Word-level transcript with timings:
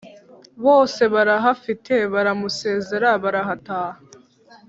bose 0.65 1.01
barahafite 1.13 1.93
baramusezera 2.13 3.09
barataha 3.23 3.93